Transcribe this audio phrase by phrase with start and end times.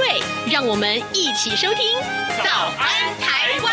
[0.00, 1.84] 对，让我们一起收听
[2.42, 3.70] 《早安台湾》。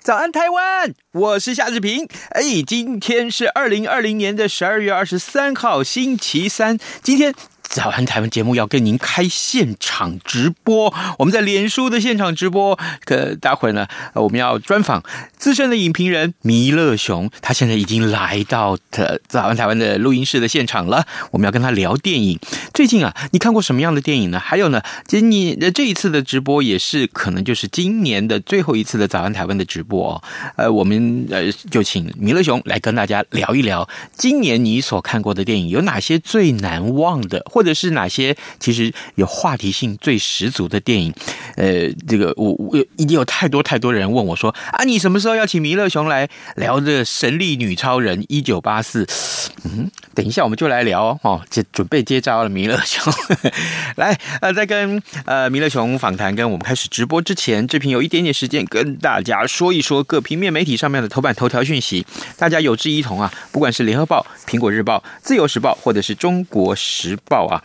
[0.00, 2.08] 早安台湾，我是夏志平。
[2.30, 6.78] 哎，今天是二零二零年的十二月二十三号，星期三。
[7.02, 7.34] 今天。
[7.68, 12.78] 早安台湾节目要跟您开现场直播，我们在脸书的现场直播。
[13.04, 15.02] 可待会呢，我们要专访
[15.36, 21.06] 资深的影评人弥勒雄，他现在已经来到的早安台湾的录音室的现场了。
[21.30, 22.38] 我们要跟他聊电影。
[22.72, 24.40] 最近啊，你看过什么样的电影呢？
[24.40, 30.22] 还有呢，今年的这一次的直播也是可能就是今年的最后一次的早安台湾的直播哦。
[30.56, 37.44] 呃，我们呃就请弥勒雄来跟大家聊一聊，今年你所看过的电影有哪些最难忘的？
[37.58, 41.12] 或者是哪些其实有话题性最十足的电影？
[41.56, 49.04] 呃，这个我我已经有太多太多人问我说啊，你什么时候要请弥勒雄来聊这神力女超人一九八四？
[49.64, 53.12] 嗯，等一下我们就来聊哦，接准备接招了，弥勒雄。
[53.96, 67.47] 来，呃，在跟呃弥勒雄访谈跟我们开始直播之前，这边有一点点时间跟大家说一说各平面媒体上面的头版头条讯息，大家有志一同啊，不管是联合报、苹果日报、自由时报或者是中国时报。
[67.48, 67.62] 啊，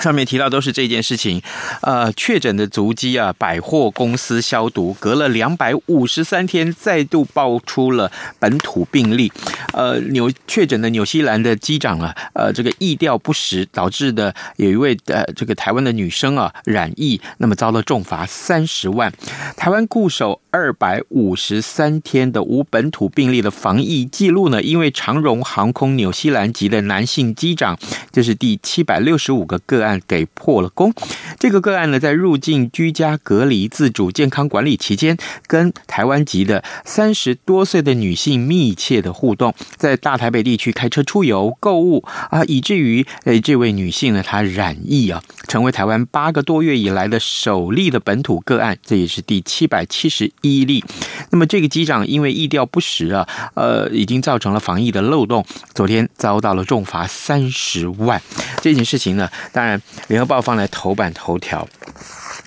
[0.00, 1.42] 上面提到都是这件事情，
[1.82, 9.30] 呃，确诊的足迹啊，百货公司消毒，隔了两百五十三天，再度爆出了本土病例，
[9.74, 19.12] 呃，纽确诊的纽西兰的机长啊，呃，这个意调不实导致的有一位呃，这个台湾的女生啊染疫，那么遭了重罚三十万，
[19.56, 27.78] 台湾固守二百五十三天的无本土病例的防疫记录呢，因为长荣航空纽西兰籍的男性机长，
[28.12, 30.92] 这是第七百六十五个个案给破了功。
[31.38, 50.84] 这个个案呢，在入境居家隔离自主健康管理期间，跟台湾籍的三十多岁的女性密切的互动，在大台北地区开车出游购物啊，以至于诶这位女性呢，她染疫啊，成为台湾八个多月以来的首例的本土个案，这也是第七百七十毅力。
[51.30, 55.44] 那么这个机长因为意调不实啊，呃，已经造成了防疫的漏洞，
[55.74, 58.20] 昨天遭到了重罚三十万。
[58.60, 61.66] 这件事情呢，当然联合报放来头版头条。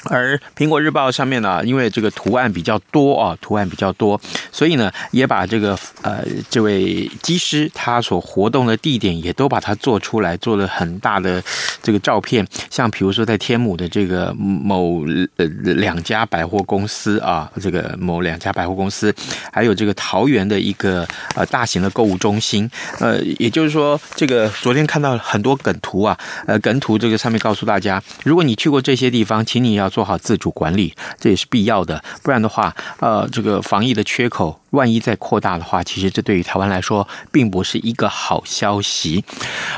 [0.09, 4.19] 而苹果日报上面呢，因为这个图案比较多啊，图案比较多，
[4.51, 11.43] 所以呢，也把这个呃这位机师他所活动的地点也都把它做出来，做了很大的
[11.81, 12.45] 这个照片。
[12.69, 15.03] 像比如说在天母的这个某
[15.37, 19.13] 呃两家百货公司啊，这个某两家百货公司，
[19.51, 22.69] 还有这个桃园的一个呃大型的购物中心。
[22.99, 26.15] 呃，也就是说，这个昨天看到很多梗图啊，
[26.45, 29.89] 呃梗图这个上面告诉大家，如果你去过这些地方，请你要。
[29.95, 32.03] 做好自主管理，这也是必要的。
[32.21, 39.23] 不然的话，呃，这个防疫的缺口，万一再扩大的话，其实这对于台湾来说，并不是一个好消息。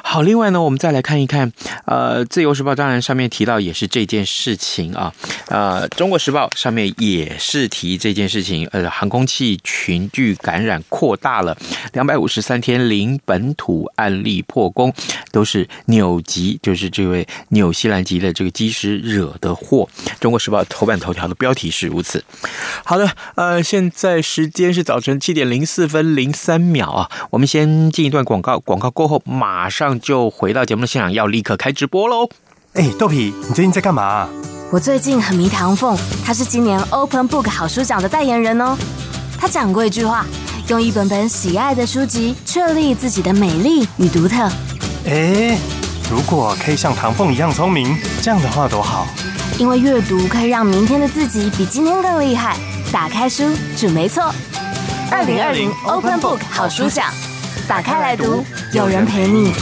[0.03, 1.53] 好，另外呢，我们再来看一看，
[1.85, 5.13] 呃，《自由时报》当然上面提到也是这件事情啊，
[5.49, 11.55] 呃，《中国时报》上面也是提这件事情，呃，航空器群聚感染扩大了，
[11.93, 14.91] 两百五十三天零本土案例破功，
[15.31, 19.87] 都是纽籍，就是这位纽西兰籍的这个机师惹的祸。
[20.19, 22.23] 中国时报头版头条的标题是如此。
[22.83, 27.09] 好的，呃，现在时间是早晨七点零四分零三秒啊。
[27.31, 32.29] 我们先进一段广告，广告过后马上就回到节目的现场，要立刻开直播喽。
[32.73, 34.29] 哎，豆皮，你最近在干嘛？
[34.69, 38.77] 我最近很迷唐凤，他是今年 Open Book 好书奖的代言人哦。
[39.39, 40.25] 他讲过一句话：
[40.67, 44.51] 用一本本喜爱的书籍，确立自己的美丽与独特。
[45.05, 45.57] 哎，
[46.11, 49.07] 如果可以像唐凤一样聪明，这样的话多好。
[49.57, 52.57] 因为阅读可以让明天的自己比今天更厉害。
[52.91, 53.43] 打开书，
[53.75, 54.33] 准没错。
[55.11, 57.11] 二零二零 Open Book 好书奖，
[57.67, 59.53] 打开来读，有人陪你。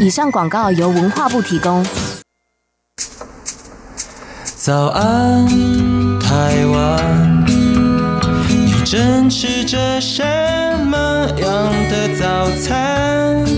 [0.00, 1.84] 以上广告由文化部提供。
[4.54, 5.46] 早安，
[6.20, 7.44] 台湾，
[8.48, 10.22] 你正吃着什
[10.84, 13.57] 么样的早餐？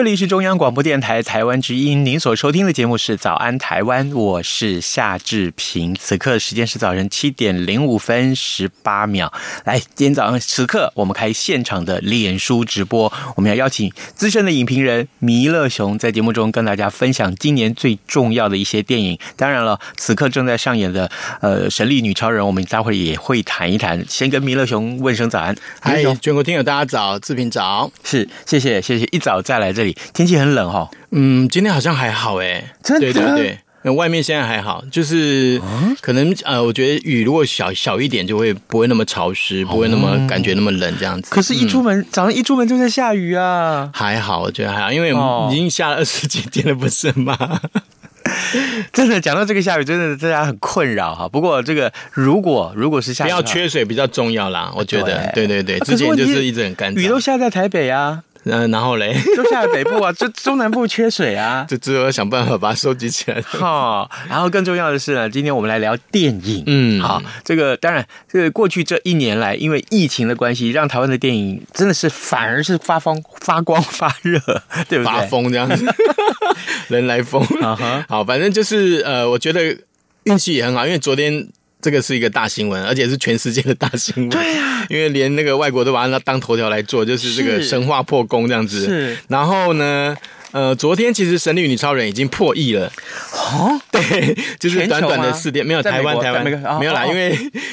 [0.00, 5.94] 这里是中央广播电台台湾之音，您所收听的节目是《早安台湾》，我是夏志平。
[5.94, 9.30] 此刻时间是早晨七点零五分十八秒。
[9.66, 19.18] 来，今天早上此刻我们开现场的脸书直播，我们要邀请资深的影评人弥勒雄在节目中跟大家分享今年最重要的一些电影。
[19.36, 21.10] 当然了，此刻正在上演的
[21.42, 24.02] 呃《神力女超人》，我们待会儿也会谈一谈。
[24.08, 30.90] 先跟弥勒雄问声早安，嗨，全国听友大家早，志平早，是谢谢谢谢，一早再来这里，天气很冷哈、哦。
[31.12, 35.60] 嗯，今天好像还好哎，真的对对对，外面现在还好，就是
[36.00, 41.30] 可能呃，我觉得雨如果小小一点，就会不会那么潮湿，不会那么感觉那么冷这样子。
[41.30, 45.10] 可是，一出门、嗯、早上一出门就在下雨啊，还好，我觉得还好，因为
[45.50, 47.60] 已经下了二十几天了，不是吗？
[48.92, 51.26] 真的讲到这个下雨，真的大家很困扰哈。
[51.26, 55.30] 不过这个如果如果是下雨，不要缺水比较重要啦，我觉得。
[55.34, 58.22] 对对对，之前就是一直很干燥，雨都下在台北啊。
[58.44, 63.40] 嗯，然后嘞， 就下来北部啊，就中南部缺水啊， 就只有想办法把它收集起来。
[63.42, 66.64] 好，然后更重要的是呢，今天我们来聊电影。
[66.66, 74.38] 嗯，好，这个当然，这个过去这一年来，因为疫情的关系，让台湾的电影真的是反而是发光发光发热，
[74.88, 75.04] 对不对？
[75.04, 75.84] 发疯这样子，
[76.88, 77.44] 人来疯。
[78.08, 79.76] 好，反正就是呃，我觉得
[80.24, 81.48] 运气也很好，因为昨天。
[81.80, 84.28] 这个是一个大新闻，而且是全世界的大新闻。
[84.28, 88.84] 对呀、啊，因为连那个外国都把它当头条来做，就是这个神话破功这样子。
[88.84, 90.16] 是，然后呢？
[90.52, 92.90] 呃，昨天其实《神力女超人》已经破亿了，
[93.32, 96.44] 哦， 对，就是短短的四天，没有台湾，台湾
[96.78, 97.30] 没有啦，因为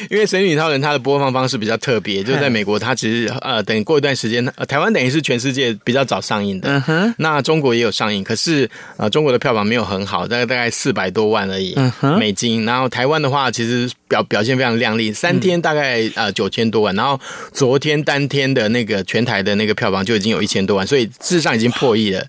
[0.09, 17.19] 因为《神力女超人》它的播放方式比较特别，就是在美国，它其实呃，等过一段时间，呃，台湾等于是全世界比较早上映的，嗯哼，那中国也有上映，可是呃，中国的票房没有很好，大概大概四百多万而已，嗯哼，美金，然后台湾的话，其实表表现非常亮丽，三天大概呃九千多万，然后
[17.51, 22.25] 昨天当天的那个全台的那个票房就已经有一千多万，所以事实上已经破亿了。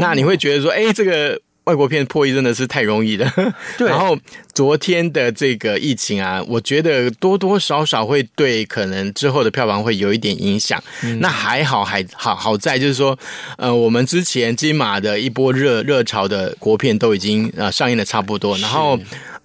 [0.00, 3.30] 那你会觉得说，哎，这个外国片破译真的是太容易了。
[3.76, 3.86] 对。
[3.90, 4.16] 然后
[4.54, 10.82] 昨天的这个疫情啊，我觉得多多少少会对可能之后的票房会有一点影响。
[11.02, 11.18] 嗯。
[11.20, 13.18] 那还好，还好好在就是说，
[13.56, 18.98] 呃，我们之前金马的一波热热潮的国片都已经呃上映的差不多，然后。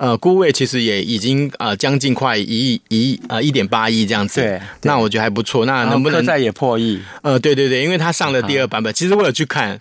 [0.03, 5.65] 呃，估位其实也已经呃将近快一亿一亿呃一点八亿这样子，对，那我觉得还不错。
[5.65, 6.99] 那能不能再也破亿？
[7.21, 9.79] 呃，对对对，因为他上了第二版本，其实我有去看，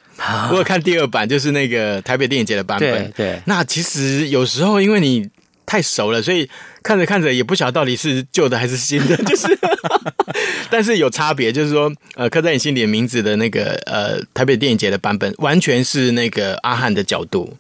[0.52, 3.10] 我有看第二版，就是那个台北电影节的版本。
[3.10, 5.28] 对，对，那其实有时候因为你
[5.66, 6.48] 太熟了，所以
[6.84, 9.58] 看着看着也不晓得到底是旧的还是新的， 就是，
[10.70, 17.56] 但是有差别，就是说，呃，刻在你心里的名字的那个呃台北电影节的版本，完全是那个阿汉的角度。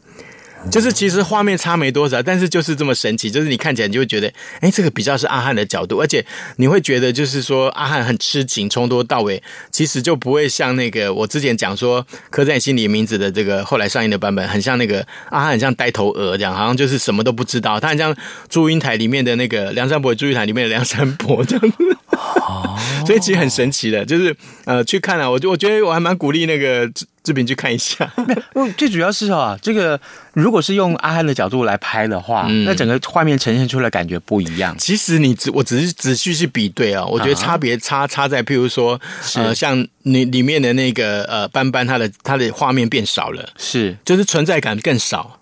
[0.70, 6.24] 就是其实画面差没多少，但是就是这么神奇，就是你看起来你就会觉得，哎，这个比较是阿汉的角度，而且
[6.56, 18.14] 你会觉得就是说阿汉很痴情，从头到尾其实就不会像那个我之前讲说刻在心里名字的这个后来上映的版本，很像那个阿汉很像呆头鹅这样，好像就是什么都不知道，他很像
[18.48, 21.76] 祝英台里面的那个梁山伯与祝英台里面的梁山伯这样子，
[23.06, 26.90] 所以其实很神奇的，就是呃去看了，啊，我就我觉得我还蛮鼓励那个。
[27.24, 28.12] 这边去看一下，
[28.76, 30.00] 最主要是啊，这个
[30.32, 34.76] 如果是用阿汉的角度来拍的话，嗯、那整个画面呈现出来感觉不一样。
[34.76, 39.00] 其实你只我只是仔细去比对啊，我觉得差别差差在，譬如说，
[39.36, 45.38] 呃，像你里面的那个呃斑斑，他的他的画面变少了，是就是存在感更少。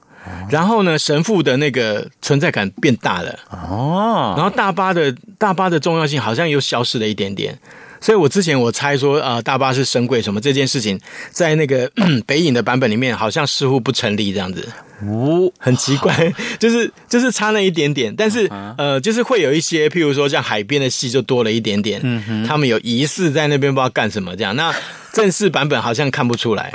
[0.48, 3.38] 然后呢，神父的那个存在感变大了。
[3.50, 7.58] 哦，然后大巴的大巴的重要性好像又消失了一点点。
[8.02, 10.98] 所以我之前我猜说，呃，大巴是神鬼什么这件事情，
[11.30, 11.90] 在那个
[12.26, 14.66] 北影的版本里面，好像似乎不成立这样子，
[15.02, 24.74] 哦，很奇怪， 就是就是差那一点点，但是呃，就是会有一些，譬如说像海边的戏就多了一点点，嗯哼，他们有疑似在那边不知道干什么这样，那
[25.12, 26.72] 正式版本好像看不出来，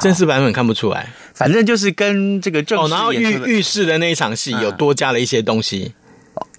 [0.00, 5.94] 正式版本看不出来，反正就是跟这个正式哦，然后浴浴室的那一场戏有多加了一些东西，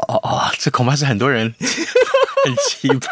[0.07, 1.53] 哦哦哦，这恐怕是很多人。
[2.45, 3.05] 很奇葩，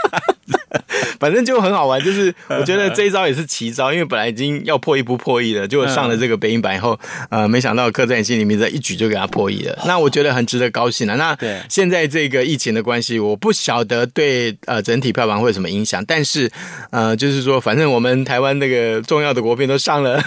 [1.19, 2.01] 反正就很好玩。
[2.01, 6.97] 就是我觉得这一招也是奇招，因为本来已经要破亿不破亿了，结果上了这个北影版以后，
[7.29, 9.77] 呃，没想到刻在你心里面这一举就给他破亿了。
[9.85, 11.17] 那我觉得很值得高兴了。
[11.17, 16.49] 那现在这个疫情的关系，我不晓得对呃整体票房会有什么影响，但是
[16.91, 20.23] 呃，就是说，反正我们台湾那个重要的国片都上了。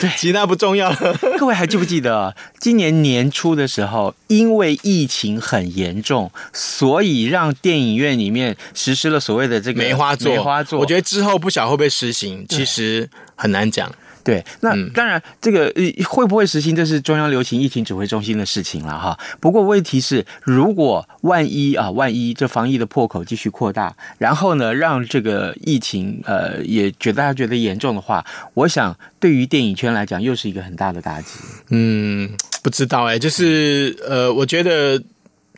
[0.00, 1.16] 对，其他不重要了。
[1.38, 10.32] 各位还记不记得，今年年初的时候，因为疫情很严重，所以让电影院里面实施了所谓的这个梅花座。
[10.32, 13.90] 梅花座，我觉得之后不晓得会不会实行，其实很难讲。
[14.26, 15.72] 对，那当然，这个
[16.04, 19.16] 会不会实行，这是中央流行疫情指挥中心的事情了哈。
[19.38, 31.38] 不过问题是，如果万一啊，万一这防疫的破口继续扩大，然后呢，让这个疫情呃也觉得大家觉得严重的话，我想对于电影圈来讲，又是一个很大的打击。
[31.70, 32.28] 嗯，
[32.64, 35.00] 不知道哎、欸，就是呃，我觉得。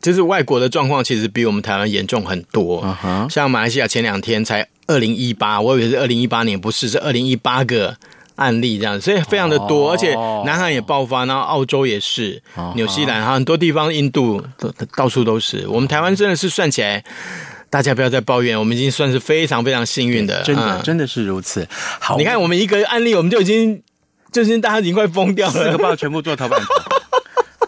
[0.01, 3.29] 就是外国的状况其实比我们台湾严重很多，uh huh.
[3.29, 7.97] 像马来西亚前两天才二零一八，我以为是二零一八年，不是，是二零一八个
[8.39, 9.93] 案例这样，所以非常的多，oh.
[9.93, 10.15] 而且
[10.47, 12.41] 南韩也爆发，然后澳洲也是，
[12.75, 12.91] 纽、uh.
[12.91, 15.67] 西兰很多地方，印度都到处都是。
[15.69, 17.03] 我们台湾真的是算起来，
[17.69, 21.67] 大家不要再抱怨，我们已经算是非常非常幸运的，真的、嗯、真的是如此。
[22.01, 23.83] 好，你看我们一个案例，我们就已经
[24.31, 26.61] 就是大家已经快疯掉了，四个报全部做头版。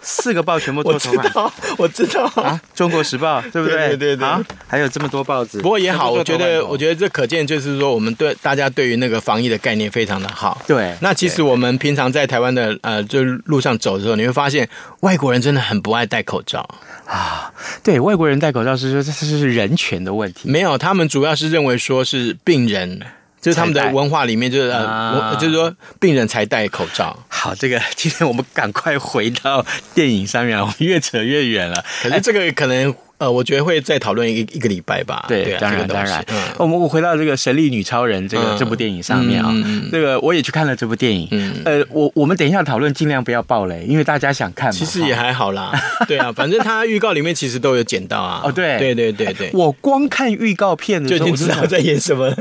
[0.03, 3.89] 四个报全部 做头版，我知道，我知道啊，《中国时报》 对不对？
[3.89, 5.61] 对对对，啊，还有这么多报纸。
[5.61, 10.61] 不过也好，我觉得，我觉得这可见就是说，我们对大家对于那个防疫的概念非常的好。
[10.67, 14.69] 对，那其实我们平常在台湾的呃，就路上走的时候，你会发现
[15.01, 16.67] 外国人真的很不爱戴口罩
[17.07, 17.53] 啊。
[17.83, 23.01] 对，外国人戴口罩是说这是人权的问题，没有，他们主要是认为说是病人。
[23.41, 27.19] 就是他们的文化里面，就是呃，就是说病人才戴口罩。
[27.29, 31.85] 好，这个今天我们赶快回到电影上面，我们越扯越远了。
[32.03, 32.95] 可是这个可能。
[33.21, 35.27] 呃，我觉得会再讨论一个一个礼拜吧。
[35.29, 36.25] 对，对啊、当然当然。
[36.57, 41.29] 我们、嗯、我回到这个《神力女超人》这个、嗯、这部电影上面啊，嗯、这个我也去看了这部电影。
[41.31, 44.73] 嗯，呃，我我们等一下讨论，尽量不要爆雷，因为大家想看嘛。
[44.73, 45.71] 其实也还好啦。
[46.09, 48.41] 对啊，反正他预告里面其实都有剪到啊。
[48.43, 49.51] 哦，对，对对对对。
[49.53, 52.35] 我光看预告片的时候，就已经知道在演什么。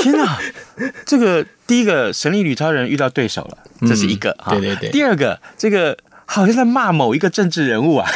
[0.00, 0.38] 天哪，
[1.04, 4.30] 这个第一个《神力女超人》遇到对手了，这是一个。
[4.46, 4.90] 嗯、对对对。
[4.90, 8.08] 第二个，这个好像在骂某一个政治人物啊。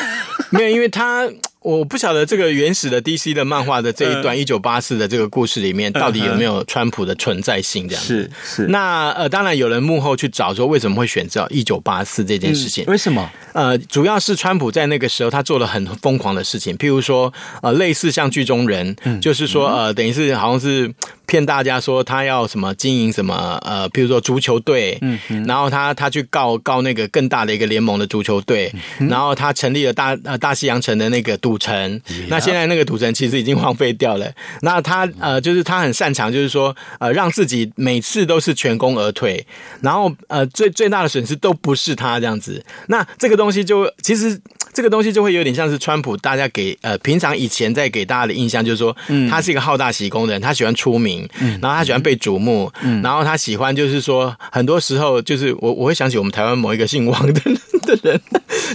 [0.50, 1.28] 没有，因为他。
[1.64, 8.04] 我不晓得这个原始的 DC 的漫画的这一段一九八四的这个故事里面，到底有没有川普的存在性这样？
[8.04, 8.66] 是是。
[8.66, 12.84] 那呃，当然有人幕后去找说，为什么会选择一九八四这件事情？
[12.84, 13.30] 为什么？
[13.54, 20.92] 呃，主要是川普在那个时候他做了很疯狂的事情，譬如说呃，类似像剧中人，就是说呃，等于是好像是
[21.26, 28.70] 骗大家说他要什么经营什么呃，比如说足球队，嗯，然后他他去告告那个更大的一个联盟的足球队，
[29.08, 31.54] 然后他成立了大呃大西洋城的那个赌。
[31.54, 34.28] 赌城，那现在那个赌城其实已经荒废掉了。
[34.62, 39.46] 那他呃，就是他很擅长，就是说呃，让自己每次都是全功而退，
[39.80, 42.60] 然后呃，最最大的损失都不是他这样子。
[42.88, 44.36] 那这个东西就其实
[44.74, 57.40] 这个东西就会有点像是川普，大家给呃平常以前在给大家的印象就是说，嗯他是一个好大喜功的人，他喜欢出名，嗯然后他喜欢被瞩目，嗯然后他喜欢就是说，很多时候就是我我会想起我们台湾某一个姓王的
[57.86, 58.20] 的人，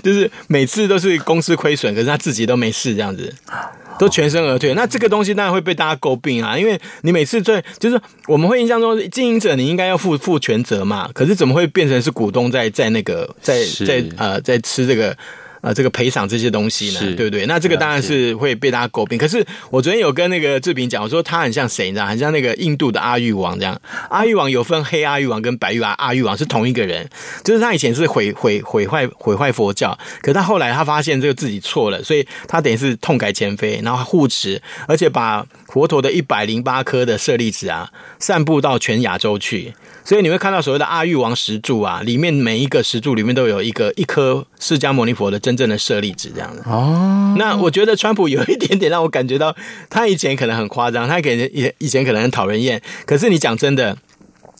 [0.01, 2.69] 就是每次都是公司亏损，可是他自己都没。
[2.71, 3.33] 事这样子，
[3.99, 4.73] 都全身而退。
[4.73, 15.17] 那这个东西当然会被大家诟病啊，因为你每次最就是我们会印象中经营者你应该要负负全责嘛，可是怎么会变成是股东在在那个在在呃在吃这个？
[15.61, 17.45] 呃，这个赔偿这些东西呢，对不对？
[17.45, 19.17] 那这个当然是会被大家诟病。
[19.17, 22.05] 可是我昨天有跟那个志平讲，我说他很像谁，你知道？
[22.05, 23.79] 很像那个印度的阿育王这样。
[24.09, 27.09] 阿育王有分黑阿育王跟白玉阿阿育王是同一个人，
[27.43, 39.73] 就是他以前是毁毁毁坏毁坏佛教，可是他后来他发现这个自己错了，所以他等于是痛改前非，然后护持，而且把佛陀的一百零八颗的舍利子啊，散布到全亚洲去。
[40.05, 46.61] 所以你会看到所谓的阿育王石柱啊，里面每一个石柱里面都有一个一颗释迦牟尼佛的真正的舍利子这样子。
[46.67, 49.55] 哦，那我觉得川普有一点点让我感觉到，
[49.89, 52.79] 他以前可能很夸张，他给人以以前可能很讨人厌。
[53.07, 53.97] 可是你讲真的，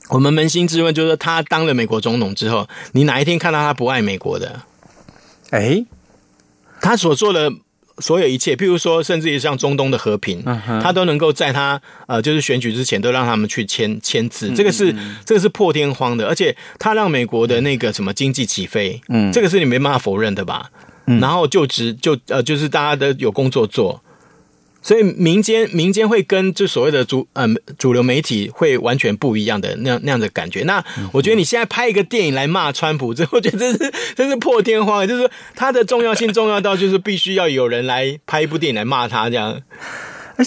[0.09, 4.61] 我们扪心自问，就是说他当了美国总统之后，你哪一天看到他不爱美国的？
[5.51, 5.85] 哎，
[6.81, 7.51] 他所做的。
[7.99, 14.93] 所有一切，譬如说，甚至于像中东的和平，嗯、他都能够在他呃，就是选举之前都让他们去签签字，这个是
[15.25, 20.69] 这个是破天荒的，而且他让美国的那个什么经济起飞，嗯，这个是你没办法否认的吧？
[21.07, 24.01] 嗯、然后就职就呃，就是大家都有工作做。
[24.81, 30.63] 所以民间民间会跟就所谓的主呃主流媒体会完全不一样的那样那样的感觉。
[30.63, 39.61] 那我觉得你现在拍一个电影来骂川普，这我觉得这是 这是破天荒，就是它的重要性重要到就是必须要有人来拍一部电影来骂他这样。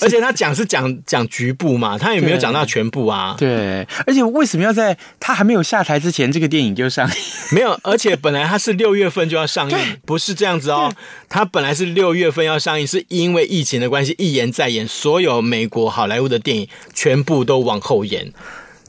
[0.00, 3.34] 而且他讲是讲讲局部嘛，他也没有讲到全部啊。
[3.38, 7.14] 对，而且为什么要在他还没有下台之前，这个电影就上映？
[7.52, 10.92] 没有，而且本来他是六月份就要上映，不是这样子哦。
[11.28, 18.32] 他本来是六月份要上映，是因为疫情的关系，一延再延，所有美国好莱坞的电影全部都往后延。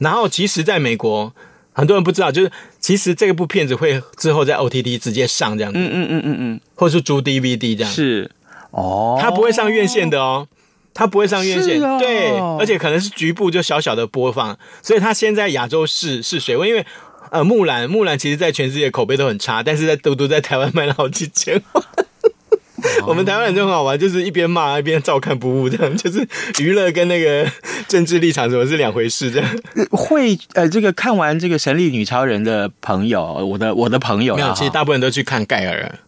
[0.00, 1.32] 然后，其实在美国，
[1.72, 8.30] 很多人不知道，就是其实这部片子会之后在 OTT 直接上这样子，嗯嗯嗯嗯嗯，或是租 DVD 这样，是
[8.70, 10.48] 哦，他不会上院线的哦。
[10.94, 16.86] 它不会上院线，哦、对，而且可能是局部就小小的播放，所以它现在亚洲试试水温，因为
[17.30, 21.84] 呃，木兰，木兰其实在全世界口碑都很差，但是在独独在台湾卖了好几千万。
[23.02, 26.24] 哦、 我们台湾人就很好玩，就是一边骂一边照看不误，这样就是
[26.60, 27.50] 娱乐跟那个
[27.88, 29.50] 政治立场什么是两回事，这样。
[29.90, 35.98] 会呃，这个看完这个《神力女超人》的朋友，我的我的朋友，没有，其实大部分都去看盖尔。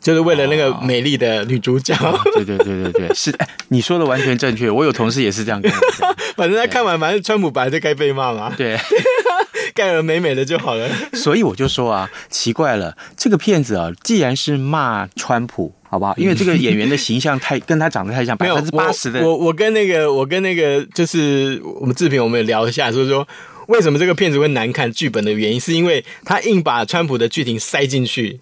[0.00, 3.32] 就是为了那个美丽的女主角，哦，对对对对对， 是，
[3.68, 4.70] 你说的完全正确。
[4.70, 8.52] 我有同事也是这样跟我讲， 反正他看完，反正川普本来就该被骂嘛。
[8.56, 8.78] 对，
[9.74, 10.88] 盖尔美美的就好了。
[11.12, 16.14] 所以我就说啊，奇怪了，这个片子啊，既然是骂川普，好不好？
[16.16, 19.20] 因为这个演员的形象太跟他长得太像，百分之八十的。
[19.20, 23.28] 我我跟那个我跟那个就是我们志平，我们也聊一下，说说
[23.68, 28.40] 为什么这个片子会难看，剧本的原因是因为他硬把川普的剧情塞进去。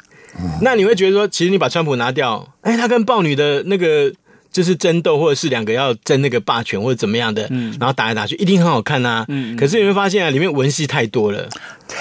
[0.61, 4.13] 那你会觉得说，其实你把川普拿掉，哎，他跟豹女的那个
[4.53, 9.25] 就是争斗，或者是两个要争那个霸权或者怎么样的，嗯，然后打来打去，一定很好看呐。
[9.29, 11.49] 嗯，可是你会发现啊，里面文戏太多了。
[11.89, 11.97] 对。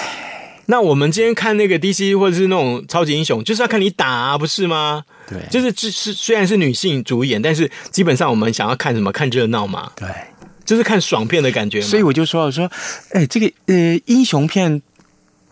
[0.66, 5.02] 那我们今天看那个 DC 或者是那种超级英雄，就是要看你打啊，不是吗？
[5.28, 5.38] 对。
[5.50, 9.10] 就是是虽然是女性主演，但是基本上我们想要看什么？
[9.10, 9.90] 看热闹嘛。
[9.96, 10.08] 对。
[10.64, 11.80] 就是看爽片的感觉。
[11.80, 12.70] 所以我就说，我说，
[13.12, 14.80] 哎，这个呃英雄片。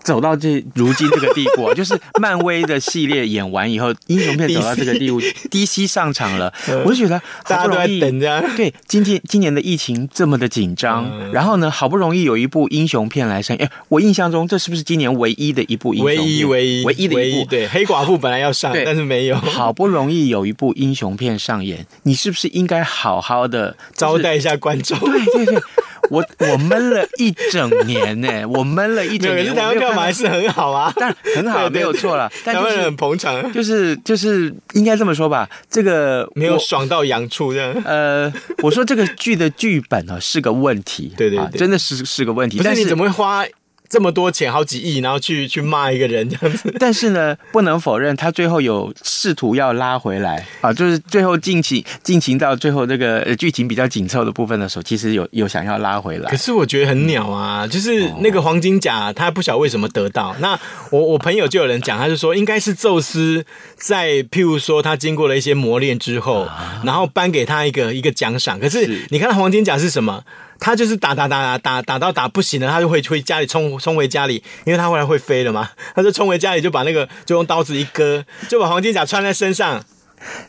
[0.06, 5.20] 走到这如今这个地步啊， 就是漫威的系列演完以后，英雄片走到这个地步，
[5.50, 6.52] DC 上场了，
[6.84, 8.56] 我就觉得好不容易大家都在等着。
[8.56, 16.22] 对，今天今年的疫情这么的紧张，嗯、然后呢，好不容易有一部英雄片来上，哎，我印象中这是不是今年唯一的一部英雄片？
[16.22, 17.50] 唯一唯一唯一的一部？
[17.50, 19.36] 对，黑寡妇本来要上，但是没有。
[19.36, 24.96] 好不容易有一部英雄片上演，你是不是应该好好的、就是、招待一下观众？
[25.00, 25.62] 对对对。
[26.10, 29.46] 我我闷了一整年呢， 我闷了一整年。
[29.46, 32.30] 可是台湾票房还是很好啊， 但很好，没有错了。
[32.44, 35.48] 台湾人很捧场，就是就是应该这么说吧。
[35.70, 37.82] 这个没有爽到痒处这样。
[37.84, 38.32] 呃，
[38.62, 42.60] 我说这个剧的剧本啊是个问题， 对对对，真的是是个问题。
[42.62, 43.44] 但是你怎么会花？
[43.88, 46.74] 这么多钱，好几亿，然后去去骂一个人这样子。
[46.78, 56.30] 但是呢，不能否认他最后有试图要拉回来啊，就是最后进行进行到最后这个剧情比较紧凑的部分的时候，其实有有想要拉回来。
[56.30, 60.34] 可是我觉得很鸟啊，就是那个黄金甲，他不晓得为什么得到。
[60.40, 60.58] 那
[60.90, 63.44] 我我朋友就有人讲，他就说应该是宙斯
[63.76, 66.49] 在譬如说他经过了一些磨练之后，
[66.84, 68.58] 然后颁给他一个一个奖赏。
[68.58, 70.25] 可是你看黄金甲是什么？
[70.58, 75.71] 他就是打打打打打打到打不行了，他就会回家里冲冲回家里，因为他后来会飞了嘛。
[75.95, 79.84] 他就冲回家里，就把那个就用刀子一割， 就把黄金甲穿在身上。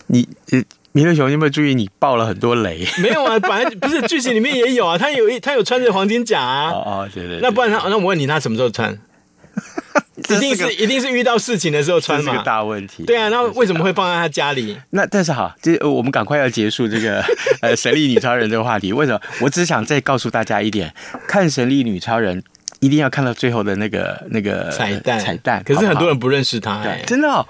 [0.07, 2.87] 你呃，弥勒熊，你有没有注意你爆了很多雷？
[3.03, 6.71] 没有啊，本来不是剧情里面也有啊，他有一他有穿着黄金甲啊。
[6.71, 7.39] 哦哦，对对，对。
[7.41, 8.97] 那不然他，那我问你，他什么时候穿？
[10.17, 13.03] 一定是一定是遇到事情的时候穿嘛，这是个大问题。
[13.03, 14.77] 对啊，那为什么会放在他家里？
[14.89, 17.23] 那但是好，这我们赶快要结束这个
[17.61, 18.91] 呃神力女超人这个话题。
[18.91, 19.21] 为什么？
[19.41, 20.93] 我只想再告诉大家一点：
[21.27, 22.43] 看神力女超人
[22.79, 25.63] 一定要看到最后的那个那个彩蛋彩蛋。
[25.63, 27.47] 可是很多人不认识他，欸，真的，哦。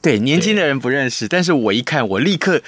[0.00, 2.62] 对，年轻的人不认识，但是我一看，我立刻。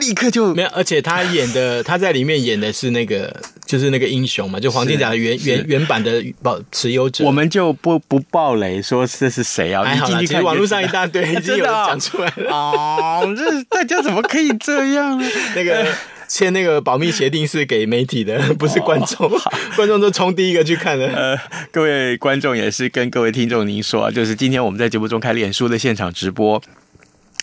[0.00, 3.34] 立刻就没有，而且他演的， 他在里面演的是那个，
[3.66, 7.24] 就是那个英雄嘛，就黄金甲的原原原版的保持有者。
[7.24, 9.82] 我们就不不爆雷，说这是谁啊？
[10.20, 12.52] 你进网络上一大堆已经有 人讲出来了。
[12.52, 15.28] 哦，这大家怎么可以这样呢？
[15.56, 15.84] 那个
[16.30, 19.28] 签那个保密协定是给媒体的， 不是观众，
[19.74, 21.08] 观众都冲第一个去看的。
[21.08, 21.36] 呃，
[21.72, 26.62] 各位观众也是跟各位听众您说，就是今天我们在节目中开脸书的现场直播。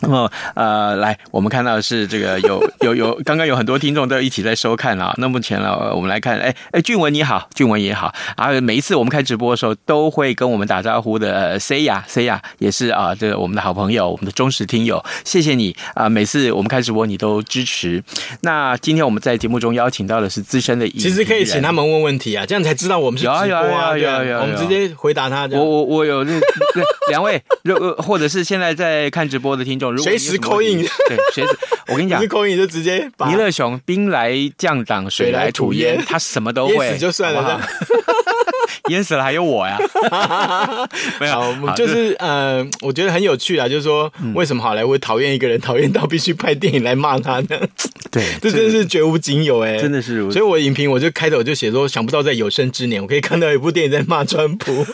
[0.02, 5.14] 那么呃，来，我们看到的是这个有 有有，刚刚有很多听众都一起在收看啊。
[5.18, 8.52] 那目前呢，我们来看，哎哎，俊文你好，俊文也好啊。
[8.62, 11.58] 每一次我们开直播的时候，都会跟我们打招呼的。
[11.60, 16.08] C 亚 C 亚也是啊，这个我们的好朋友，我们的忠实听友，谢谢你啊。
[16.08, 18.04] 每次我们开直播，你都支持。
[18.42, 23.98] 那今天我们在节目中邀请到的是资深的，其实可以请他们问问题啊，这样才知道我们是直播啊。
[23.98, 25.48] 有有有有，我们直接回答他。
[25.52, 26.32] 我我我有这
[27.10, 27.42] 两位，
[27.98, 29.98] 或者是现在在看直播的听众。
[29.98, 31.58] 随时扣印，对，随时。
[31.88, 33.28] 我跟你 讲，扣印就直接把。
[33.28, 36.86] 弥勒熊兵来将挡，水来土掩，他什么都会。
[36.86, 37.62] 淹死就算了，
[38.90, 39.78] 淹死了还有我呀。
[41.20, 47.60] 没有，就是呃，我觉得很有趣啊，就是说，为什么好莱坞讨厌一个人，讨厌到必须拍电影来骂他呢？
[48.12, 50.30] 对，这真的是绝无仅有哎，真的是。
[50.32, 54.86] 所以我影评我就开头就写说，想不到在有生之年，我可以看到一部电影在骂川普。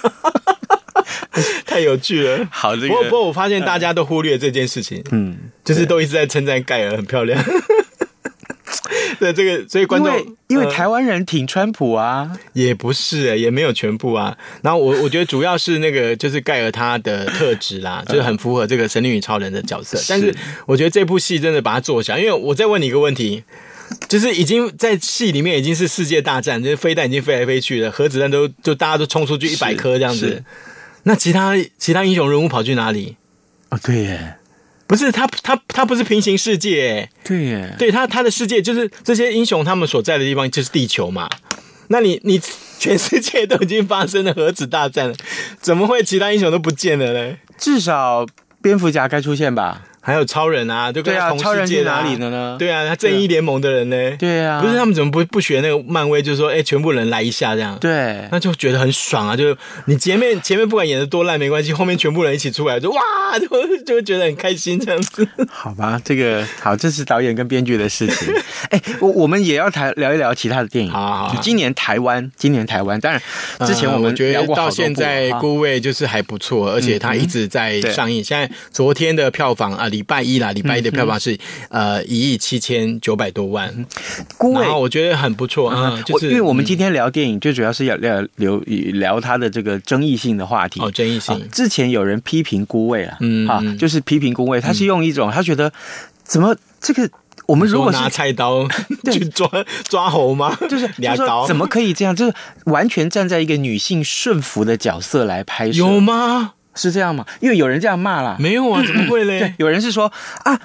[1.65, 7.43] 太有趣了，好，这个、不过不过我发现大家都忽略这件事情，嗯，就是都一直在称赞盖尔很漂亮。
[9.19, 14.35] 对这个，所以观众因为，因为台湾人挺川普啊，呃、也不是、欸，也没有全部啊。
[14.61, 19.97] 然后我我觉得主要是那个就是盖尔他的特质啦，就是很符合这个神力女超人的角色。
[19.97, 20.35] 是但是
[20.65, 23.43] 我觉得这部戏真的把它做小，因为我再问你一个问题。
[24.09, 30.43] 就是已经在戏里面已经是世界大战，就是飞弹已经飞来飞去了，核子弹都就大家都冲出去一百颗这样子。
[31.03, 33.17] 那其他其他英雄人物跑去哪里？
[33.69, 34.35] 哦，对耶，
[34.87, 41.29] 不是他他他不是平行世界，对耶，对他他的世界就是这些英雄他们所在的地方就是地球嘛。
[41.89, 42.41] 那你你
[42.79, 45.15] 全世界都已经发生了核子大战了，
[45.59, 47.37] 怎么会其他英雄都不见了呢？
[47.57, 48.25] 至少
[48.61, 49.83] 蝙蝠侠该出现吧。
[50.05, 52.57] 还有超人啊，就跟他同世界、啊、超人去哪里的呢？
[52.59, 54.17] 对啊，他正义联盟的人呢？
[54.19, 56.21] 对啊，不是他们怎么不不学那个漫威？
[56.21, 57.77] 就是说，哎、欸，全部人来一下这样。
[57.79, 59.35] 对，那就觉得很爽啊！
[59.37, 62.99] 就你前面前面不管演的多烂没关系，后面全部人一起出来就哇，
[63.39, 63.47] 就
[63.85, 65.25] 就会觉得很开心这样子。
[65.49, 68.27] 好吧，这个好，这是导演跟编剧的事情。
[68.71, 70.91] 哎、欸，我我们也要谈聊一聊其他的电影。
[70.91, 73.21] 好，好，好，就今年台湾，今年台湾，当然
[73.65, 78.21] 之前我们觉得到现在《孤味》就是还不错，而且它一直在上映。
[78.21, 80.84] 嗯、现在昨天的票房啊，礼拜一啦，礼拜一。
[80.84, 83.73] 的票房是呃一亿七千九百多万，
[84.38, 91.49] 孤味然后我觉得很不错啊，就是因为我们今天聊电影，最主要是要聊聊聊它的这个争议性的话题哦，争议性。
[91.49, 95.71] 之前有人批评孤味啊，嗯，哈，就是批评孤味，他是用一种他觉得
[96.25, 97.10] 怎么这个
[97.45, 98.67] 我们如果拿菜刀
[99.13, 99.49] 去抓
[99.88, 100.53] 抓猴吗？
[100.69, 102.13] 就是俩刀，怎么可以这样？
[102.13, 102.34] 就是
[102.65, 106.56] 完全站在一个女性顺服的角色来拍摄，有吗？
[106.75, 107.25] 是这样吗？
[107.39, 108.83] 因为有人这样骂了，没有啊？
[108.86, 109.39] 怎么会嘞？
[109.39, 110.12] 对，有人是说
[110.43, 110.59] 啊，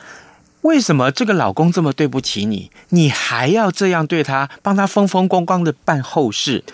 [0.62, 6.64] 为什么这个老公这么对不起你，你还要这样对他，帮他风风光光的办后事？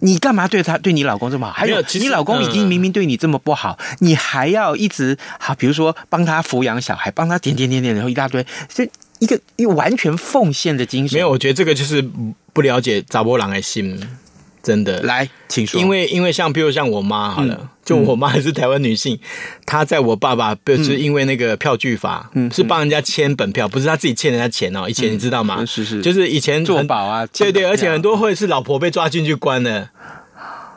[0.00, 1.52] 你干嘛对他，对你老公这么好？
[1.52, 8.84] 还有，你老公已经明明对你这么不好，你还要一直好，比如说帮他抚养小孩，帮他点点点点，然后一大堆，就
[9.20, 11.16] 一个一个完全奉献的精神。
[11.16, 12.04] 没有，我觉得这个就是
[12.52, 13.96] 不了解查某人的心。
[14.62, 15.80] 真的，来，请说。
[15.80, 19.20] 因为因为像比如像我妈好了，嗯、就我妈还是台湾女性，嗯、
[19.66, 24.88] 她在我爸爸不是因为那个票据法，嗯，是帮人家签本票，不是她自己欠人家钱哦。
[24.88, 25.56] 以前你知道吗？
[25.58, 29.88] 嗯、是是，就是以前做保啊，对对，而且很多会是老婆被抓进去关的，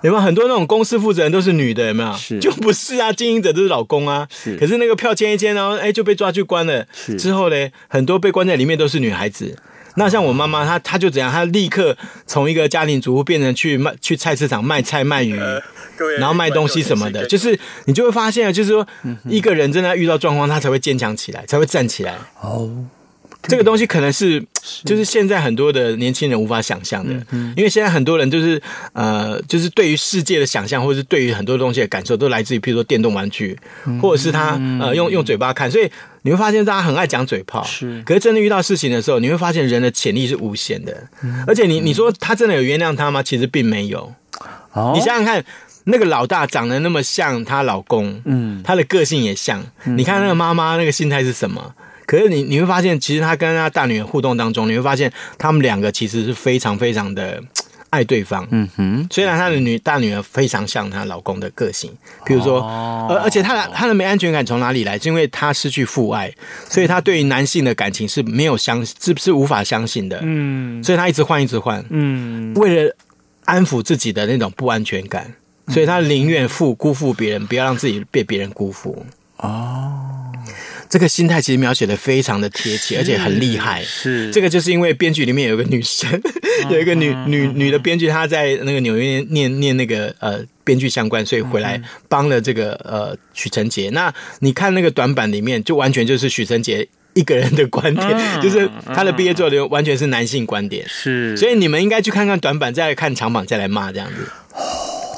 [0.01, 0.19] 有没有？
[0.19, 2.11] 很多那种公司负责人都是女的，有没有？
[2.13, 4.27] 是，就不是啊，经营者都是老公啊。
[4.31, 6.85] 是，可是那个票签一签，然后哎就被抓去关了。
[6.91, 9.55] 是，之后呢，很多被关在里面都是女孩子。
[9.97, 11.31] 那像我妈妈，她她就怎样？
[11.31, 11.95] 她立刻
[12.27, 15.39] 从一个家庭主妇变成去卖去菜市场卖菜卖鱼，
[16.19, 17.25] 然后卖东西什么的。
[17.27, 18.85] 就是你就会发现，就是说
[19.29, 22.15] 一个人真的遇到状况，他才会坚强起来，才会站起来。
[22.41, 22.69] 哦，
[23.43, 24.43] 这个东西可能是
[24.83, 27.13] 就是现在很多的年轻人无法想象的，
[27.55, 28.61] 因为现在很多人就是
[28.93, 33.57] 呃，就是对于世界的想象，或者是对于很多东西的感受，都来自于譬如说电动玩具，
[34.01, 35.89] 或者是他呃用用嘴巴看，所以。
[36.25, 38.01] 你会发现大家很爱讲嘴炮，是。
[38.01, 41.07] 可是真的遇到事情的时候，你会发现人的潜力是无限的。
[41.21, 43.21] 嗯、而且你你说他真的有原谅他吗？
[43.21, 44.11] 其实并没有。
[44.71, 44.93] 哦。
[44.95, 45.45] 你想想看，
[45.83, 49.63] 那个老大长得那么像她老公，嗯，她的个性也像。
[49.85, 51.75] 嗯、你看那个妈妈那个心态是什么？
[52.07, 57.39] 可是你你会发现，其实她跟她大女儿互动当中，你会发现他们两个其实是非常非常的。
[57.89, 59.07] 爱对方，嗯哼。
[59.09, 61.91] 虽然她的女大女儿非常像她老公的个性，
[62.25, 62.61] 比如说，
[63.09, 64.97] 而而且她的她的没安全感从哪里来？
[64.99, 66.33] 是因为她失去父爱，
[66.69, 70.83] 所以她对于男性的感情是没有相是是无法相信的，嗯。
[70.83, 72.53] 所以她一直换，一直换，嗯。
[72.55, 72.95] 为了
[73.45, 75.33] 安抚自己的那种不安全感，
[75.67, 79.05] 所以她宁愿负辜负别人，不要让自己被别人辜负。
[79.37, 80.14] 哦。
[80.95, 83.83] 这个心态其实描写的非常的贴切，而且很厉害。
[83.83, 86.09] 是这个，就是因为编剧里面有一个女生，
[86.71, 93.89] 有一个女女女的编剧，她在那个纽约念念那个呃编剧相关，所以回来帮了这个呃许成杰。
[93.89, 100.87] 那你看那个短板里面，就完全就是许成杰一个人的观点， 就是他的毕业作的完全是男性观点。
[100.87, 104.25] 是，所以你们应该去看看短板，再来看长板，再来骂这样子。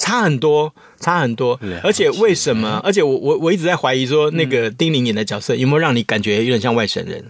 [0.02, 2.82] 差很多，差很多，而且为什么？
[2.84, 7.26] 而且我我我一直在怀疑说，那个丁宁演的角色有没有让你感觉有点像外省人？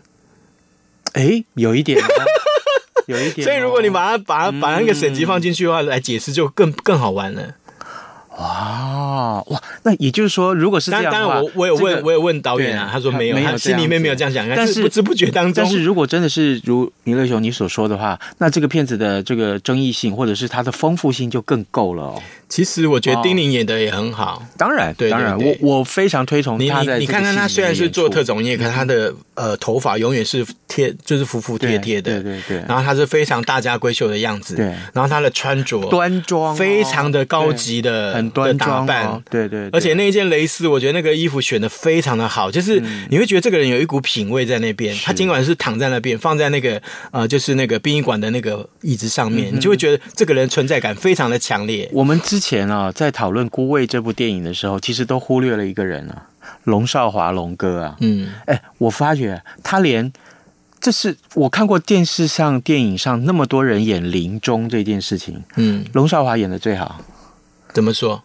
[1.13, 1.99] 哎，有一点，
[3.07, 3.45] 有一点。
[3.45, 7.55] 所以如果你把它把它把那个省级放进去的话来解释，就更更好玩了。
[8.37, 22.21] 哇哇，那也就是说，如果是这样的话，当然我我有问，我有问导演啊，他说没有，他心里面没有这样想，但是不知不觉当中，但是如果真的是如米勒熊你所说的话，那这个片子的这个争议性或者是它的丰富性就更够了哦。
[22.49, 26.81] 其实我觉得丁宁演的也很好，当然，对，当然，我我非常推崇他。
[26.97, 32.57] 你看看他虽然是做特种业，可是他的呃头发永远是贴，就是服服帖帖的，对对对。
[32.67, 34.65] 然后他是非常大家闺秀的样子，对。
[34.93, 39.69] 然后他的穿着端庄，非常的高级的，很端庄打扮，对对。
[39.71, 44.95] 而且那一件蕾丝，我觉得那个衣服选的非常的好，就是你会觉得这个人有一股品味在那边。
[45.03, 46.81] 他尽管是躺在那边，放在那个
[47.11, 51.89] 呃，就是那个殡仪馆的那个椅子上面，你就会觉得这个人存在感非常的强烈。
[51.91, 56.27] 我们之前啊，在讨论《孤味》这部电影的时候，其实都忽略了一个人啊，
[56.63, 57.97] 龙少华龙哥啊。
[58.01, 60.11] 嗯，哎，我发觉他连
[60.79, 67.01] 这是我看过电视上、电影上那么多人演临终这件事情，嗯，龙少华演的最好。
[67.73, 68.23] 怎么说？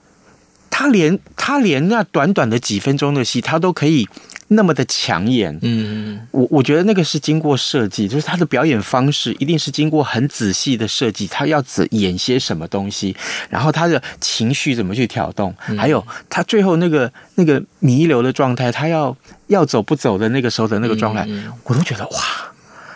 [0.71, 4.09] 他连他连那短短的几分钟的戏，他都可以
[4.49, 5.59] 那么的抢眼。
[5.63, 13.17] 嗯，我我觉得那个是经过设计，就是他的表演方式一定是经过很仔细的设计，他要怎演些什么东西，
[13.49, 21.27] 然后他的情绪怎么去挑动，还有他最后那个那个弥留的状态，他要要走不走的那个时候的那个状态，
[21.65, 22.19] 我都觉得哇。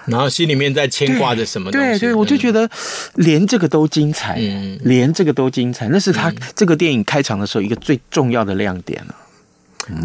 [0.07, 1.89] 然后心里面在牵挂着什么东西？
[1.89, 2.71] 对对，我就觉得
[3.17, 9.17] 连这个都精彩，嗯、连这个都精彩，那是他这个电影开场的时候一个最重要的亮点了。
[9.19, 9.26] 嗯、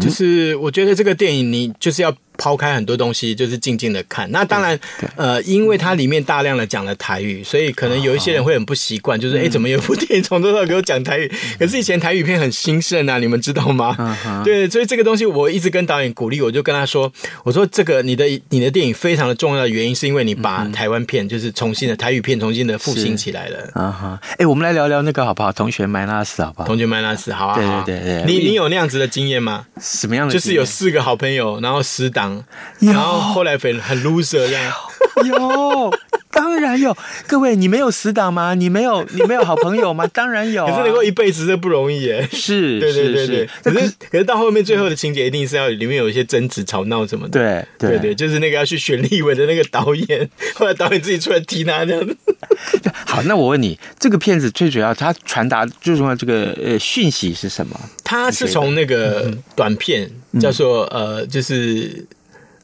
[0.00, 2.14] 就是我觉得这个电影你就是要。
[2.42, 4.28] 抛开很多东西，就是静静的看。
[4.32, 4.76] 那当然，
[5.14, 11.30] 呃，因为它里面大量的讲了台语，所以可能有一些人会很不习惯，就是哎、嗯，怎么有部电影从头到尾给我讲台语？
[11.56, 13.94] 可是以前台语片很兴盛啊，你们知道吗？
[14.26, 17.12] 嗯、对，所以这个东西我一直跟导演鼓励，我就跟他说，
[17.44, 23.58] 我说这个你的你的电影非常的重要的原因，是因为你把台湾片就是重新的台语片重新的复兴起来了。
[23.74, 25.52] 啊哈，哎，我们来聊聊那个好不好？
[25.52, 26.66] 同学麦拉斯好不好？
[26.66, 29.66] 同学麦拉斯，好啊，好对对对，你你有那样子的经验吗？
[29.80, 30.32] 什么样的？
[30.32, 32.31] 就是有四个好朋友，然后死党，
[32.78, 33.32] 然后。
[33.32, 34.72] 后来很很 loser 这样，
[35.24, 35.92] 有，
[36.30, 36.94] 当然有。
[37.26, 38.54] 各位，你没有死党吗？
[38.54, 40.06] 你没有，你没有好朋友吗？
[40.08, 40.70] 当然有、啊。
[40.70, 42.28] 可是能够一辈子这不容易耶。
[42.30, 43.48] 是，对对对对。
[43.62, 47.40] 可是可是到后面最后的情节一定是要里面有一些争执、吵闹什么的。
[47.78, 52.16] 对对对，对，就是那个要去选立委的那个导演， 后来导演自己出来踢他这样子。
[53.06, 57.78] 好，那我问你，这个片子最主要它传达最重要这个呃讯息是什么？
[58.04, 62.06] 它是从那个短片、嗯、叫做呃，就是。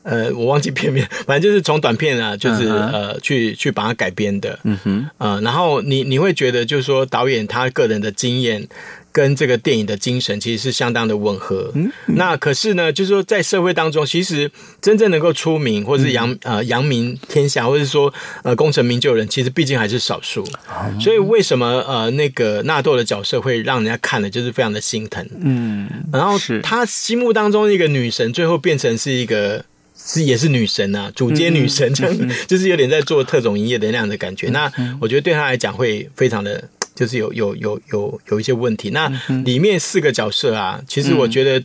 [0.02, 2.92] 呃，我忘记片名， 反正就是从短片啊，就是、uh.
[2.92, 4.58] 呃，去去把它改编的。
[4.62, 8.66] 嗯哼、uh，呃，然后你你会觉得，就是说导演他个人的经验
[9.12, 11.70] 跟这个电影的精神其实是相当的吻合。
[11.74, 12.14] 嗯、uh，huh.
[12.16, 16.38] 那可是呢，就是说在社会当中，其实真正能够出名或是扬、uh.
[16.44, 18.12] 呃扬名天下，或者是说
[18.44, 20.42] 呃功成名就的人，其实毕竟还是少数。
[20.44, 20.98] Uh.
[21.02, 25.28] 所以为什么呃那个纳豆的角色会让人家看了就是非常的心疼？
[25.40, 26.18] 嗯、uh，huh.
[26.18, 29.64] 然后他心目当中一个女神，最后变成是一个。
[30.00, 34.48] 是也是女神啊，主街女神这样， 就是有点在做特种营业的那样的感觉。
[34.48, 36.62] 嗯、那我觉得对她来讲会非常的，
[36.94, 38.90] 就是有有有有有一些问题。
[38.90, 39.10] 那
[39.44, 41.58] 里面四个角色啊，其实我觉得，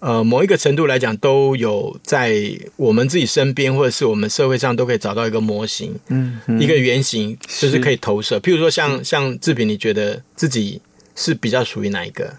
[0.00, 2.38] 嗯、呃，某一个程度来讲，都有在
[2.76, 8.38] 我们自己身边或者是我们社会上都可以找到一个模型，嗯，嗯一个原型，就是可以投射。
[8.38, 10.80] 譬如说像，像像志平，你觉得自己
[11.16, 12.34] 是比较属于哪一个？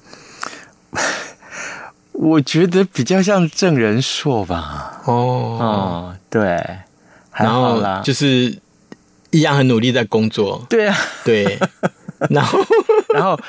[2.22, 5.02] 我觉得比较像郑仁硕吧。
[5.06, 5.14] 哦，
[5.60, 6.64] 哦，对，
[7.34, 8.56] 然后就是
[9.32, 10.64] 一样很努力在工作。
[10.70, 11.58] 对啊，对，
[12.30, 12.60] 然后
[13.16, 13.40] 然后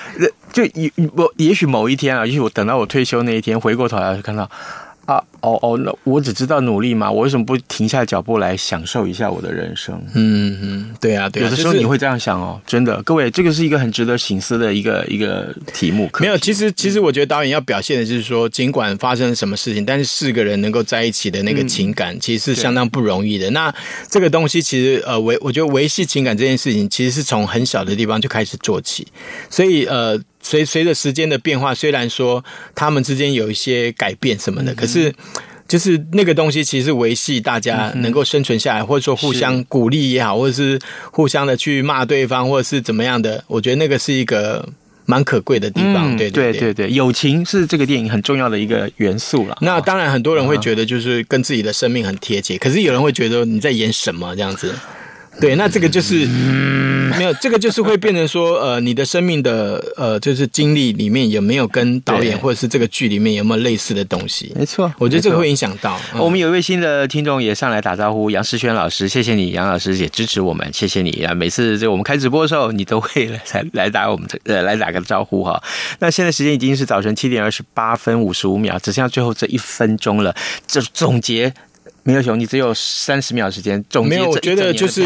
[0.54, 4.50] 就也我也许某一天啊，也许我等到我退休那一天，回过头来就看到。
[5.06, 10.00] 啊哦哦，那我只知道努力嘛，我为什么不停下脚步来享受一下我的人生？
[10.14, 16.08] 嗯嗯，对啊，对啊，有的时候你会这样想哦，真的，各位，这个是一个很值得醒思的一个一个题目。
[16.20, 23.50] 没有，其实其实我觉得导演要表现的就是说，尽管发生什么事情，但是四个人能够在一起的那个情感，其实是相当不容易的。
[23.50, 23.74] 嗯、那
[24.08, 29.08] 这个东西其实呃维，我觉得维系情感这件事情，其实是从很小的地方就开始做起，
[29.50, 30.16] 所以呃。
[30.42, 35.14] 随随着时间的变化，虽然说他们之间有一些改变什么的，嗯、可是
[35.68, 40.78] 就是那个东西，其实维系大家能够生存下来，嗯、或者说互相鼓励也好，或者是
[41.12, 44.68] 互相的去骂对方，或者是怎么样的，我觉得那个是一个
[45.06, 46.14] 蛮可贵的地方。
[46.14, 49.56] 嗯、对对对对对，友情是这个电影很重要的一个元素了。
[49.62, 54.74] 那当然，很多人会觉得就是跟自己的生命很贴切，可是有人会觉得你在演什么这样子。
[55.40, 64.52] 对，那这个就是、嗯、没有，这个就是会变成说，呃，你的生命的呃，就是经历里面有没有跟导演或者是这个剧里面有没有类似的东西？
[64.54, 65.98] 没错，我觉得这个会影响到。
[66.14, 71.34] 嗯、我们有一位新的听众也上来打招呼，杨世轩老师，谢谢你，杨老师也支持我们，谢谢你啊！
[71.34, 75.60] 每次就我们开直播的时候，你都会来来打我们呃来打个招呼哈。
[75.98, 80.34] 那现在时间已经是早晨七点二十八分五十五秒，只剩下最后这一分钟了，
[80.66, 81.52] 这总结。
[82.04, 84.10] 没有熊，你只有三十秒时间总结。
[84.10, 85.02] 没有，我觉得就是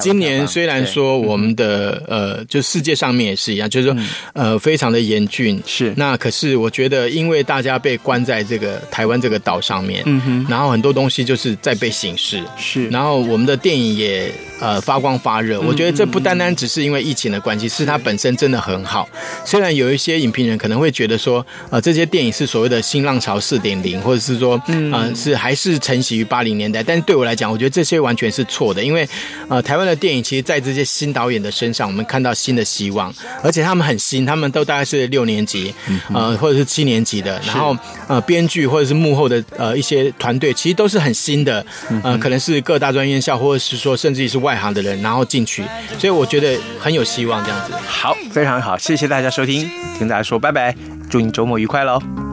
[0.00, 3.96] 今年虽然说我们的呃，就世界上面也是一样，就是说
[4.32, 5.62] 呃，非常的严峻。
[5.66, 12.42] 是那可是我觉得，因为大家被关在这个台湾这个岛上面，嗯哼，然后很多东西就是在被形式。
[12.56, 15.60] 是，然后我们的电影也呃发光发热。
[15.60, 19.08] 我觉得这不单单只是因为疫情的关系，是它本身真的很好。
[19.44, 24.60] 虽然有一些影评人可能会觉得说，呃，这些电影是所谓的新浪潮四点零，或者是说，
[24.92, 26.82] 呃，是还是承袭于八零年代。
[26.82, 29.08] 但是对我来讲，我觉得这些完全是错的，因为
[29.48, 35.74] 呃，台湾的电影其实在这些新导演的身上，我们看到新的希望，而且他们很新，他们都大概是六年级，
[36.14, 41.64] 呃，或者是七年级的，然后呃，编剧或者是幕后的呃一些团队，其实都是很新的，
[42.04, 45.64] 呃，可能是各大专院校，或者是说甚至于是外外行的人，然后进去，
[45.98, 47.72] 所以我觉得很有希望这样子。
[47.86, 50.76] 好，非常好，谢谢大家收听，听大家说拜拜，
[51.08, 52.31] 祝你周末愉快喽。